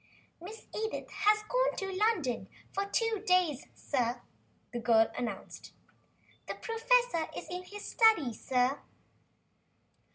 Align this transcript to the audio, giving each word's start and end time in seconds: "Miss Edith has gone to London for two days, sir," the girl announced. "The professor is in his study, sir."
"Miss 0.41 0.65
Edith 0.75 1.11
has 1.11 1.43
gone 1.43 1.75
to 1.75 1.91
London 1.95 2.49
for 2.73 2.85
two 2.87 3.21
days, 3.23 3.67
sir," 3.75 4.23
the 4.73 4.79
girl 4.79 5.11
announced. 5.15 5.73
"The 6.47 6.55
professor 6.55 7.29
is 7.37 7.47
in 7.51 7.61
his 7.65 7.85
study, 7.85 8.33
sir." 8.33 8.79